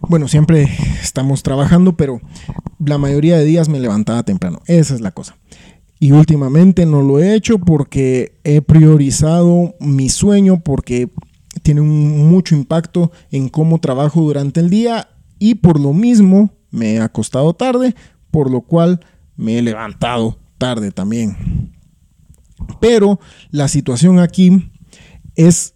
Bueno, 0.00 0.26
siempre 0.26 0.68
estamos 1.00 1.44
trabajando, 1.44 1.96
pero 1.96 2.20
la 2.84 2.98
mayoría 2.98 3.38
de 3.38 3.44
días 3.44 3.68
me 3.68 3.78
levantaba 3.78 4.24
temprano. 4.24 4.60
Esa 4.66 4.94
es 4.94 5.00
la 5.00 5.12
cosa. 5.12 5.36
Y 6.00 6.10
últimamente 6.10 6.84
no 6.84 7.00
lo 7.00 7.20
he 7.20 7.34
hecho 7.34 7.60
porque 7.60 8.40
he 8.42 8.60
priorizado 8.60 9.76
mi 9.78 10.08
sueño, 10.08 10.62
porque 10.64 11.10
tiene 11.62 11.80
un, 11.80 12.28
mucho 12.28 12.56
impacto 12.56 13.12
en 13.30 13.48
cómo 13.48 13.78
trabajo 13.78 14.20
durante 14.20 14.58
el 14.58 14.68
día 14.68 15.10
y 15.38 15.54
por 15.56 15.78
lo 15.78 15.92
mismo 15.92 16.50
me 16.72 16.94
he 16.94 17.00
acostado 17.00 17.54
tarde, 17.54 17.94
por 18.32 18.50
lo 18.50 18.62
cual 18.62 18.98
me 19.36 19.58
he 19.58 19.62
levantado 19.62 20.41
tarde 20.62 20.92
también. 20.92 21.72
Pero 22.80 23.18
la 23.50 23.66
situación 23.66 24.20
aquí 24.20 24.70
es 25.34 25.74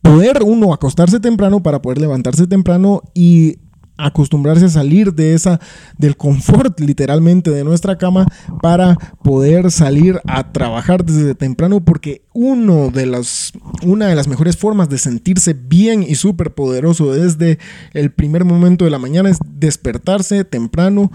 poder 0.00 0.44
uno 0.44 0.72
acostarse 0.72 1.18
temprano 1.18 1.60
para 1.60 1.82
poder 1.82 1.98
levantarse 1.98 2.46
temprano 2.46 3.02
y 3.14 3.58
acostumbrarse 3.96 4.66
a 4.66 4.68
salir 4.68 5.12
de 5.12 5.34
esa 5.34 5.58
del 5.98 6.16
confort 6.16 6.78
literalmente 6.78 7.50
de 7.50 7.64
nuestra 7.64 7.98
cama 7.98 8.26
para 8.62 8.96
poder 9.24 9.72
salir 9.72 10.20
a 10.28 10.52
trabajar 10.52 11.04
desde 11.04 11.34
temprano 11.34 11.80
porque 11.80 12.22
uno 12.32 12.92
de 12.92 13.06
las 13.06 13.52
una 13.82 14.06
de 14.06 14.14
las 14.14 14.28
mejores 14.28 14.56
formas 14.56 14.88
de 14.88 14.98
sentirse 14.98 15.52
bien 15.52 16.04
y 16.04 16.14
súper 16.14 16.54
poderoso 16.54 17.12
desde 17.12 17.58
el 17.92 18.12
primer 18.12 18.44
momento 18.44 18.84
de 18.84 18.92
la 18.92 19.00
mañana 19.00 19.30
es 19.30 19.38
despertarse 19.44 20.44
temprano 20.44 21.10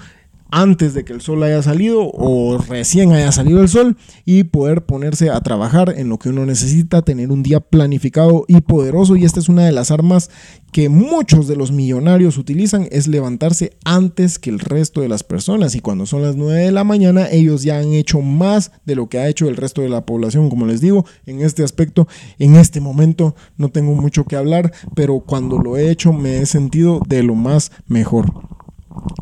antes 0.54 0.94
de 0.94 1.04
que 1.04 1.14
el 1.14 1.22
sol 1.22 1.42
haya 1.42 1.64
salido 1.64 2.12
o 2.14 2.60
recién 2.60 3.12
haya 3.12 3.32
salido 3.32 3.60
el 3.60 3.70
sol 3.70 3.98
y 4.24 4.44
poder 4.44 4.86
ponerse 4.86 5.32
a 5.32 5.42
trabajar 5.42 5.96
en 5.98 6.10
lo 6.10 6.20
que 6.20 6.30
uno 6.30 6.46
necesita, 6.46 7.02
tener 7.02 7.32
un 7.32 7.42
día 7.42 7.60
planificado 7.60 8.46
y 8.48 8.62
poderoso. 8.62 9.16
Y 9.16 9.26
esta 9.26 9.40
es 9.40 9.50
una 9.50 9.66
de 9.66 9.72
las 9.72 9.90
armas 9.90 10.30
que 10.72 10.90
muchos 10.90 11.48
de 11.48 11.56
los 11.56 11.72
millonarios 11.72 12.38
utilizan, 12.38 12.88
es 12.92 13.08
levantarse 13.08 13.72
antes 13.84 14.38
que 14.38 14.52
el 14.52 14.60
resto 14.60 15.02
de 15.02 15.10
las 15.10 15.24
personas. 15.24 15.74
Y 15.74 15.80
cuando 15.80 16.06
son 16.06 16.22
las 16.22 16.36
9 16.36 16.66
de 16.66 16.72
la 16.72 16.84
mañana, 16.84 17.32
ellos 17.32 17.64
ya 17.64 17.80
han 17.80 17.94
hecho 17.94 18.22
más 18.22 18.72
de 18.86 18.96
lo 18.96 19.10
que 19.10 19.18
ha 19.18 19.28
hecho 19.28 19.50
el 19.50 19.58
resto 19.58 19.82
de 19.82 19.90
la 19.90 20.06
población. 20.06 20.52
Como 20.52 20.68
les 20.68 20.82
digo, 20.82 21.04
en 21.26 21.42
este 21.42 21.64
aspecto, 21.64 22.08
en 22.38 22.58
este 22.58 22.80
momento 22.80 23.36
no 23.58 23.70
tengo 23.70 23.96
mucho 23.96 24.26
que 24.26 24.36
hablar, 24.36 24.72
pero 24.94 25.22
cuando 25.22 25.58
lo 25.58 25.78
he 25.78 25.90
hecho 25.90 26.14
me 26.14 26.38
he 26.38 26.46
sentido 26.46 27.02
de 27.08 27.24
lo 27.24 27.34
más 27.34 27.72
mejor. 27.88 28.53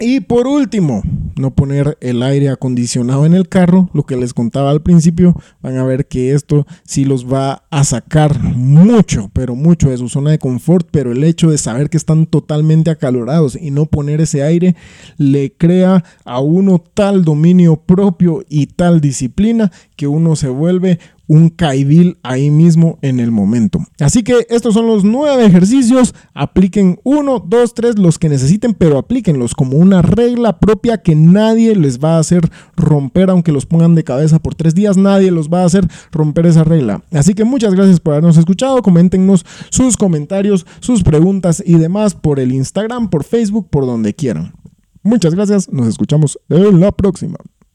Y 0.03 0.21
por 0.21 0.47
último, 0.47 1.03
no 1.37 1.53
poner 1.53 1.95
el 2.01 2.23
aire 2.23 2.49
acondicionado 2.49 3.23
en 3.27 3.35
el 3.35 3.47
carro, 3.47 3.87
lo 3.93 4.01
que 4.01 4.17
les 4.17 4.33
contaba 4.33 4.71
al 4.71 4.81
principio, 4.81 5.39
van 5.61 5.77
a 5.77 5.83
ver 5.83 6.07
que 6.07 6.33
esto 6.33 6.65
sí 6.83 7.05
los 7.05 7.31
va 7.31 7.65
a 7.69 7.83
sacar 7.83 8.41
mucho, 8.41 9.29
pero 9.31 9.53
mucho 9.53 9.91
de 9.91 9.97
su 9.97 10.09
zona 10.09 10.31
de 10.31 10.39
confort, 10.39 10.87
pero 10.89 11.11
el 11.11 11.23
hecho 11.23 11.51
de 11.51 11.59
saber 11.59 11.91
que 11.91 11.97
están 11.97 12.25
totalmente 12.25 12.89
acalorados 12.89 13.55
y 13.55 13.69
no 13.69 13.85
poner 13.85 14.21
ese 14.21 14.41
aire 14.41 14.75
le 15.17 15.53
crea 15.53 16.03
a 16.25 16.39
uno 16.39 16.79
tal 16.79 17.23
dominio 17.23 17.75
propio 17.75 18.43
y 18.49 18.65
tal 18.65 19.01
disciplina 19.01 19.71
que 19.95 20.07
uno 20.07 20.35
se 20.35 20.49
vuelve 20.49 20.97
un 21.31 21.47
caibil 21.47 22.17
ahí 22.23 22.49
mismo 22.51 22.99
en 23.01 23.21
el 23.21 23.31
momento. 23.31 23.79
Así 24.01 24.21
que 24.21 24.45
estos 24.49 24.73
son 24.73 24.85
los 24.85 25.05
nueve 25.05 25.45
ejercicios. 25.45 26.13
Apliquen 26.33 26.99
uno, 27.05 27.39
dos, 27.39 27.73
tres, 27.73 27.97
los 27.97 28.19
que 28.19 28.27
necesiten, 28.27 28.73
pero 28.73 28.97
aplíquenlos 28.97 29.55
como 29.55 29.77
una 29.77 30.01
regla 30.01 30.59
propia 30.59 30.97
que 30.97 31.15
nadie 31.15 31.73
les 31.77 31.99
va 31.99 32.17
a 32.17 32.19
hacer 32.19 32.51
romper, 32.75 33.29
aunque 33.29 33.53
los 33.53 33.65
pongan 33.65 33.95
de 33.95 34.03
cabeza 34.03 34.39
por 34.39 34.55
tres 34.55 34.75
días, 34.75 34.97
nadie 34.97 35.31
los 35.31 35.47
va 35.47 35.61
a 35.61 35.67
hacer 35.67 35.87
romper 36.11 36.47
esa 36.47 36.65
regla. 36.65 37.01
Así 37.13 37.33
que 37.33 37.45
muchas 37.45 37.73
gracias 37.75 38.01
por 38.01 38.11
habernos 38.11 38.35
escuchado. 38.35 38.81
Coméntenos 38.81 39.45
sus 39.69 39.95
comentarios, 39.95 40.65
sus 40.81 41.01
preguntas 41.01 41.63
y 41.65 41.75
demás 41.75 42.13
por 42.13 42.41
el 42.41 42.51
Instagram, 42.51 43.09
por 43.09 43.23
Facebook, 43.23 43.69
por 43.69 43.85
donde 43.85 44.13
quieran. 44.13 44.51
Muchas 45.01 45.33
gracias. 45.33 45.71
Nos 45.71 45.87
escuchamos 45.87 46.37
en 46.49 46.81
la 46.81 46.91
próxima. 46.91 47.37